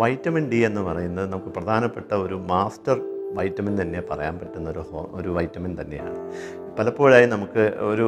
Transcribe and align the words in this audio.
Vitamin 0.00 0.44
D 0.50 0.58
എന്ന് 0.68 0.80
പറയുന്നത് 0.80 1.26
നമുക്ക് 1.32 1.50
പ്രധാനപ്പെട്ട 1.56 2.10
ഒരു 2.24 2.36
മാസ്റ്റർ 2.52 2.98
വൈറ്റമിൻ 3.36 3.74
തന്നെ 3.80 4.00
പറയാൻ 4.10 4.34
പറ്റുന്ന 4.38 4.68
ഒരു 4.70 4.82
ഒരു 5.18 5.28
വൈറ്റമിൻ 5.28 5.72
തന്നെയാണ്. 5.80 6.20
പലപ്പോഴായി 6.78 7.26
നമുക്ക് 7.26 7.62
ഒരു 7.90 8.04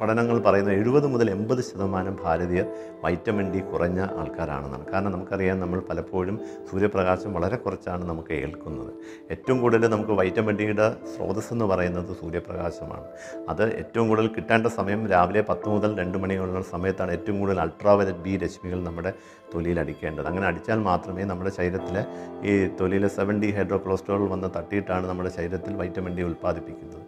പഠനങ്ങൾ 0.00 0.36
പറയുന്ന 0.46 0.70
എഴുപത് 0.78 1.06
മുതൽ 1.12 1.30
എൺപത് 1.30 1.60
ശതമാനം 1.68 2.14
ഭാരതീയർ 2.24 2.66
വൈറ്റമിൻ 3.04 3.46
ഡി 3.52 3.60
കുറഞ്ഞ 3.70 4.00
ആൾക്കാരാണെന്നാണ്. 4.20 4.84
കാരണം 4.92 5.12
നമുക്കറിയാം 5.12 5.60
നമ്മൾ 5.60 5.78
പലപ്പോഴും 5.90 6.36
സൂര്യപ്രകാശം 6.70 7.30
വളരെ 7.36 7.56
കുറച്ചാണ് 7.56 8.04
നമുക്ക് 8.10 8.32
ഏൽക്കുന്നത്. 8.32 8.90
ഏറ്റവും 9.30 9.60
കൂടുതൽ 9.62 9.90
നമുക്ക് 9.94 10.10
വൈറ്റമിൻ 10.10 10.56
ഡിയുടെ 10.60 10.88
സ്രോതസ് 11.12 11.50
എന്ന് 11.56 11.64
പറയുന്നത് 11.64 12.12
സൂര്യപ്രകാശമാണ്. 12.20 13.06
അത് 13.48 13.64
ഏറ്റവും 13.80 14.08
കൂടുതൽ 14.08 14.28
കിട്ടേണ്ട 14.36 14.66
സമയം 14.78 15.06
രാവിലെ 15.14 15.44
പത്ത് 15.50 15.68
മുതൽ 15.68 15.98
രണ്ട് 16.02 16.18
മണിയുള്ള 16.24 16.62
സമയത്താണ് 16.74 17.12
ഏറ്റവും 17.12 17.38
കൂടുതൽ 17.40 17.60
അൾട്രാവയലറ്റ് 17.60 18.24
ബി 18.28 18.36
രശ്മികൾ 18.44 18.80
നമ്മുടെ 18.88 19.12
തൊലിയിൽ 19.54 19.80
അടിക്കേണ്ടത്. 19.80 20.26
അങ്ങനെ 20.26 20.46
അടിച്ചാൽ 20.46 20.78
മാത്രമേ 20.90 21.24
നമ്മുടെ 21.24 21.50
ശരീരത്തിലെ 21.58 22.04
ഈ 22.50 22.52
തൊലിയിലെ 22.80 23.08
സെവൻ 23.18 23.36
ഡി 23.42 23.50
ഹൈഡ്രോ 23.56 23.78
കൊളസ്ട്രോൾ 23.78 24.28
വന്ന് 24.34 24.48
തട്ടിയിട്ടാണ് 24.56 25.04
നമ്മുടെ 25.08 25.30
ശരീരത്തിൽ 25.38 25.74
വൈറ്റമിൻ 25.82 26.14
ഡി 26.18 26.22
ഉൽപ്പാദിപ്പിക്കുന്നത്. 26.22 27.02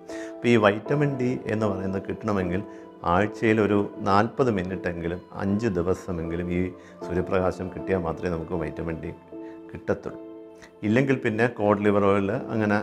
ഈ 0.46 0.56
വൈറ്റമിൻ 0.56 1.18
ഡി 1.18 1.40
എന്ന് 1.46 1.66
പറയുന്നത് 1.66 2.02
കിട്ടണമെങ്കിൽ 2.08 2.62
ആഴ്ചയിൽ 3.04 3.60
ഒരു 3.60 3.90
നാൽപ്പത് 3.98 4.50
മിനിറ്റെങ്കിലും 4.50 5.20
അഞ്ച് 5.32 5.66
ദിവസമെങ്കിലും 5.66 6.52
ഈ 6.52 6.70
സൂര്യപ്രകാശം 7.06 7.68
കിട്ടിയാൽ 7.68 8.00
മാത്രമേ 8.00 8.30
നമുക്ക് 8.30 8.52
വൈറ്റമിൻ 8.52 9.00
ഡി 9.02 9.10
കിട്ടത്തുള്ളൂ. 9.72 10.20
ഇല്ലെങ്കിൽ 10.82 11.16
പിന്നെ 11.18 11.46
കോഡ് 11.46 11.84
ലിവർ 11.84 12.04
ഓയിൽ 12.04 12.32
അങ്ങനെ 12.32 12.82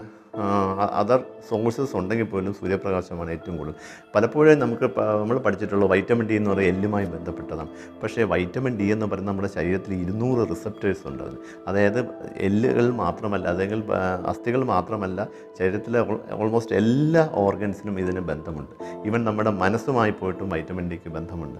അതർ 0.92 1.24
സോഴ്സസ് 1.50 1.96
ഉണ്ടെങ്കിൽ 1.96 2.26
പോലും 2.26 2.54
സൂര്യപ്രകാശമാണ് 2.54 3.32
ഏറ്റവും 3.32 3.58
കൂടുതൽ. 3.58 3.76
പലപ്പോഴും 4.16 4.60
നമുക്ക് 4.60 4.90
നമ്മൾ 5.00 5.38
പഠിച്ചിട്ടുള്ള 5.38 5.86
വൈറ്റമിൻ 5.86 6.28
ഡി 6.28 6.34
എന്ന് 6.34 6.50
പറയുന്നത് 6.50 6.76
എല്ലുമായി 6.76 7.06
ബന്ധപ്പെട്ടതാണ്. 7.06 7.70
പക്ഷേ 8.04 8.24
വൈറ്റമിൻ 8.24 8.78
ഡി 8.78 8.84
എന്ന് 8.84 9.06
പറയുന്നത് 9.06 9.28
നമ്മുടെ 9.28 9.50
ശരീരത്തിൽ 9.54 9.94
ഇരുന്നൂറ് 9.94 10.50
റിസപ്റ്റേഴ്സ് 10.50 11.08
ഉണ്ട് 11.08 11.24
അതായത് 11.68 12.06
എല്ലുകൾ 12.38 12.90
മാത്രമല്ല 12.90 13.48
അല്ലെങ്കിൽ 13.48 13.84
അസ്ഥികൾ 14.28 14.64
മാത്രമല്ല 14.64 15.28
ശരീരത്തിലെ 15.60 16.00
ഓൾമോസ്റ്റ് 16.32 16.76
എല്ലാ 16.76 17.30
ഓർഗൻസിനും 17.34 18.00
ഇതിന് 18.00 18.20
ബന്ധമുണ്ട്. 18.20 19.06
ഈവൻ 19.08 19.26
നമ്മുടെ 19.26 19.50
മനസ്സുമായി 19.50 20.12
പോയിട്ടും 20.12 20.50
വൈറ്റമിൻ 20.50 20.90
ഡിക്ക് 20.90 21.10
ബന്ധമുണ്ട്. 21.10 21.60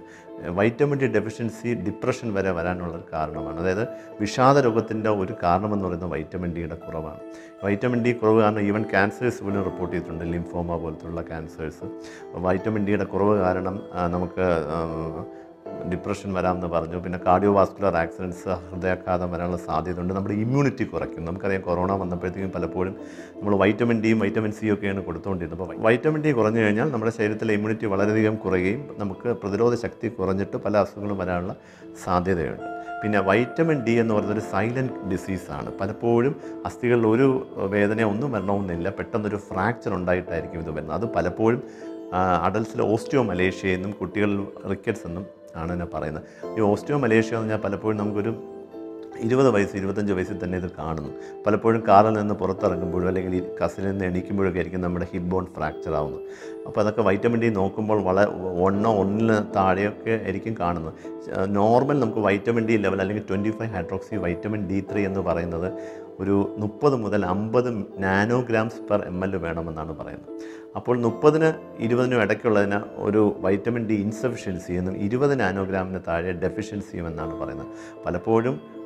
വൈറ്റമിൻ 0.50 0.98
ഡി 0.98 1.06
ഡെഫിഷ്യൻസി 1.06 1.74
ഡിപ്രഷൻ 1.74 2.34
വരെ 2.34 2.52
വരാനുള്ള 2.52 3.04
കാരണമാണ്. 3.14 3.60
അതായത് 3.60 3.88
വിഷാദ 4.22 4.58
രോഗത്തിന്റെ 4.58 5.10
ഒരു 5.10 5.34
കാരണമെന്ന് 5.44 5.86
പറയുന്നത് 5.86 6.12
വൈറ്റമിൻ 6.12 6.54
ഡിയുടെ 6.54 6.76
കുറവാണ്. 6.76 7.20
വൈറ്റമിൻ 7.64 8.04
ഡി 8.04 8.12
കുറവ് 8.12 8.42
കാരണം 8.42 8.65
ഈവൻ 8.68 8.84
ക്യാൻസേഴ്സ് 8.94 9.40
പോലും 9.44 9.64
റിപ്പോർട്ട് 9.64 9.94
ചെയ്തിട്ടുണ്ട് 9.96 10.26
ലിംഫോമ 10.34 10.78
പോലത്തുള്ള 10.84 11.22
ക്യാൻസേഴ്സ്. 11.32 11.86
വൈറ്റമിൻ 12.46 12.84
ഡിയുടെ 12.88 13.08
കുറവ് 13.14 13.36
കാരണം 13.46 13.76
നമുക്ക് 14.16 14.46
ഡിപ്രഷൻ 15.92 16.34
വരാമെന്ന് 16.34 16.68
പറഞ്ഞു. 16.68 16.98
പിന്നെ 16.98 17.20
കാർഡിയോ 17.28 17.54
വാസ്കുലർ 17.54 17.96
ആക്സിഡന്റ്സ് 17.98 18.50
ഹൃദയാഘാതം 18.50 19.32
വരാനുള്ള 19.32 19.58
സാധ്യതയുണ്ട്. 19.58 20.14
നമ്മുടെ 20.14 20.36
ഇമ്മ്യൂണിറ്റി 20.36 20.84
കുറയ്ക്കും. 20.84 21.26
നമുക്കറിയാം 21.26 21.62
കൊറോണ 21.62 21.92
വന്നപ്പോഴത്തേക്കും 21.92 22.52
പലപ്പോഴും 22.52 22.96
നമ്മൾ 23.38 23.56
വൈറ്റമിൻ 23.56 24.02
ഡിയും 24.02 24.20
വൈറ്റമിൻ 24.20 24.52
സി 24.52 24.74
ഒക്കെയാണ് 24.74 25.04
കൊടുത്തുകൊണ്ടിരുന്നത്. 25.04 25.62
അപ്പോൾ 25.62 25.78
വൈറ്റമിൻ 25.78 26.22
ഡി 26.22 26.32
കുറഞ്ഞു 26.32 26.62
കഴിഞ്ഞാൽ 26.62 26.92
നമ്മുടെ 26.92 27.12
ശരീരത്തിലെ 27.12 27.54
ഇമ്മ്യൂണിറ്റി 27.54 27.86
വളരെയധികം 27.86 28.36
കുറയുകയും 28.36 28.96
നമുക്ക് 28.98 29.30
പ്രതിരോധ 29.30 29.76
ശക്തി 29.76 30.10
കുറഞ്ഞിട്ട് 30.10 30.58
പല 30.58 30.78
അസുഖങ്ങളും 30.78 31.18
വരാനുള്ള 31.18 31.56
സാധ്യതയുണ്ട്. 32.04 32.64
പിന്നെ 33.04 33.20
വൈറ്റമിൻ 33.20 33.84
ഡി 33.86 33.92
എന്ന് 33.92 34.14
പറയുന്നത് 34.14 34.38
ഒരു 34.38 34.46
സൈലന്റ് 34.52 34.94
ഡിസീസാണ്. 35.12 35.72
പലപ്പോഴും 35.82 36.36
അസ്ഥികളിൽ 36.66 37.08
ഒരു 37.08 37.48
വേദന 37.56 38.04
ഒന്നും 38.04 38.32
വരണമെന്നില്ല. 38.32 38.90
പെട്ടെന്നൊരു 38.90 39.36
ഫ്രാക്ചർ 39.36 39.94
ഉണ്ടായിട്ടായിരിക്കും 39.94 40.60
ഇത് 40.60 40.72
വരുന്നത്. 40.72 41.02
അത് 41.02 41.14
പലപ്പോഴും 41.16 41.64
അഡൽസിലെ 42.44 42.84
ഓസ്റ്റിയോ 42.84 43.24
മലേഷ്യ 43.24 43.68
എന്നും 43.68 43.92
കുട്ടികളിൽ 43.92 44.48
റിക്കറ്റ്സ് 44.70 45.08
എന്നും 45.08 45.26
ആണ് 45.56 45.72
എന്നെ 45.72 45.86
പറയുന്നത്. 45.86 46.24
ഈ 46.58 46.62
ഓസ്റ്റിയോ 46.62 46.98
മലേഷ്യ 46.98 47.28
എന്ന് 47.28 47.40
പറഞ്ഞാൽ 47.40 47.58
പലപ്പോഴും 47.58 47.98
നമുക്കൊരു 47.98 48.55
ഇരുപത് 49.24 49.50
വയസ്സ് 49.50 49.78
ഇരുപത്തഞ്ച് 49.78 50.14
വയസ്സിൽ 50.14 50.44
തന്നെ 50.44 50.58
ഇത് 50.58 50.72
കാണുന്നു. 50.80 51.10
പലപ്പോഴും 51.48 51.84
കാറിൽ 51.88 52.14
നിന്ന് 52.20 52.34
പുറത്തിറങ്ങുമ്പോഴും 52.34 53.08
അല്ലെങ്കിൽ 53.08 53.56
കസിൽ 53.64 53.90
നിന്ന് 53.90 54.06
എണീക്കുമ്പോഴൊക്കെ 54.06 54.58
ആയിരിക്കും 54.58 54.82
നമ്മുടെ 54.82 55.08
ഹിപ്പ് 55.14 55.30
ബോൺ 55.30 55.46
ഫ്രാക്ചർ 55.46 55.94
ആവുന്നത്. 55.94 56.22
അപ്പോൾ 56.68 56.82
അതൊക്കെ 56.82 57.02
വൈറ്റമിൻ 57.02 57.42
ഡി 57.42 57.50
നോക്കുമ്പോൾ 57.50 58.04
വളരെ 58.04 58.30
ഒന്നോ 58.64 58.96
ഒന്നിന് 58.96 59.56
താഴെയൊക്കെ 59.56 60.22
ആയിരിക്കും 60.26 60.58
കാണുന്നത്. 60.60 60.94
നോർമൽ 61.46 62.00
നമുക്ക് 62.00 62.20
വൈറ്റമിൻ 62.20 62.66
ഡി 62.66 62.78
ലെവൽ 62.78 63.02
അല്ലെങ്കിൽ 63.02 63.24
twenty 63.30 63.50
five 63.50 63.72
hydroxy 63.72 64.16
vitamin 64.16 64.68
D 64.68 64.86
three 64.92 65.06
എന്ന് 65.06 65.20
പറയുന്നത് 65.20 65.74
ഒരു 66.20 66.56
മുപ്പത് 66.58 66.96
മുതൽ 66.96 67.26
അമ്പത് 67.26 67.86
നാനോഗ്രാംസ് 67.98 68.82
പെർ 68.92 69.02
എം 69.06 69.26
എൽ 69.26 69.36
വേണമെന്നാണ് 69.36 69.98
പറയുന്നത്. 69.98 70.42
അപ്പോൾ 70.76 70.98
മുപ്പതിന് 70.98 71.54
ഇരുപതിനും 71.80 72.22
ഇടയ്ക്കുള്ളതിന് 72.22 72.80
ഒരു 72.96 73.36
വൈറ്റമിൻ 73.40 73.88
ഡി 73.88 73.94
ഇൻസഫിഷ്യൻസി 73.94 74.74
എന്നും 74.74 74.98
ഇരുപത് 74.98 75.40
നാനോഗ്രാമിന് 75.40 76.00
താഴെ 76.08 76.32
ഡെഫിഷ്യൻസിയും 76.32 77.08
എന്നാണ് 77.08 77.42
പറയുന്നത്. 77.42 77.68
പലപ്പോഴും 78.06 78.85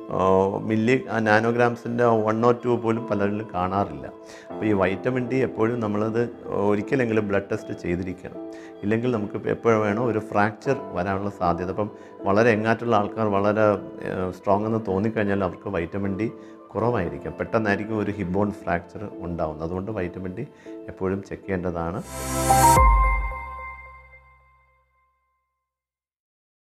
മില്ലി 0.60 1.04
നാനോഗ്രാംസിന്റെ 1.18 2.04
വൺ 2.04 2.46
ഓർ 2.46 2.54
ടു 2.64 2.68
പോലും 2.68 3.08
പലരിലും 3.08 3.48
കാണാറില്ല. 3.54 4.06
അപ്പോൾ 4.50 4.66
ഈ 4.66 4.72
വൈറ്റമിൻ 4.72 5.28
ഡി 5.28 5.34
എപ്പോഴും 5.34 5.80
നമ്മളത് 5.80 6.30
ഒരിക്കലെങ്കിലും 6.50 7.28
ബ്ലഡ് 7.28 7.50
ടെസ്റ്റ് 7.52 7.80
ചെയ്തിരിക്കണം. 7.80 8.50
ഇല്ലെങ്കിൽ 8.82 9.10
നമുക്ക് 9.10 9.48
എപ്പോഴും 9.48 9.80
വേണോ 9.80 10.06
ഒരു 10.06 10.18
ഫ്രാക്ചർ 10.18 10.76
വരാനുള്ള 10.92 11.30
സാധ്യത. 11.30 11.68
അപ്പം 11.68 11.90
വളരെ 12.20 12.50
എങ്ങാറ്റുള്ള 12.50 12.96
ആൾക്കാർ 12.96 13.26
വളരെ 13.26 13.66
സ്ട്രോങ് 14.30 14.66
എന്ന് 14.66 14.80
തോന്നിക്കഴിഞ്ഞാൽ 14.88 15.44
അവർക്ക് 15.44 15.68
വൈറ്റമിൻ 15.68 16.18
ഡി 16.18 16.32
കുറവായിരിക്കും. 16.74 17.32
പെട്ടെന്നായിരിക്കും 17.40 17.98
ഒരു 17.98 18.10
ഹിബോൺ 18.10 18.50
ഫ്രാക്ചർ 18.50 19.08
ഉണ്ടാവുന്നത്. 19.18 19.68
അതുകൊണ്ട് 19.68 19.90
വൈറ്റമിൻ 19.90 20.34
ഡി 20.38 20.46
എപ്പോഴും 20.88 21.22
ചെക്ക് 21.22 21.42
ചെയ്യേണ്ടതാണ്. 21.42 22.02